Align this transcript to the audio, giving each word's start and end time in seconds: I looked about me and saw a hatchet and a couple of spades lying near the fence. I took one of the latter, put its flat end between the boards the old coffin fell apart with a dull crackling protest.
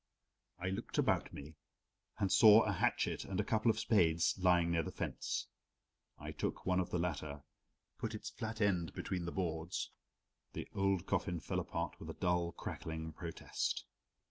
I 0.57 0.71
looked 0.71 0.97
about 0.97 1.31
me 1.31 1.57
and 2.17 2.31
saw 2.31 2.63
a 2.63 2.71
hatchet 2.71 3.23
and 3.23 3.39
a 3.39 3.43
couple 3.43 3.69
of 3.69 3.77
spades 3.79 4.33
lying 4.39 4.71
near 4.71 4.81
the 4.81 4.91
fence. 4.91 5.45
I 6.17 6.31
took 6.31 6.65
one 6.65 6.79
of 6.79 6.89
the 6.89 6.97
latter, 6.97 7.43
put 7.99 8.15
its 8.15 8.31
flat 8.31 8.61
end 8.61 8.93
between 8.95 9.25
the 9.25 9.31
boards 9.31 9.91
the 10.53 10.67
old 10.73 11.05
coffin 11.05 11.39
fell 11.39 11.59
apart 11.59 11.99
with 11.99 12.09
a 12.09 12.15
dull 12.15 12.51
crackling 12.53 13.13
protest. 13.13 13.85